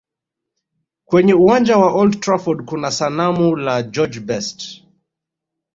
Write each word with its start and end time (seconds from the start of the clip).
Kwenye 1.05 1.33
uwanja 1.33 1.77
wa 1.77 1.93
old 1.93 2.19
trafford 2.19 2.65
kuna 2.65 2.91
sanamu 2.91 3.55
la 3.55 3.83
george 3.83 4.19
best 4.19 4.83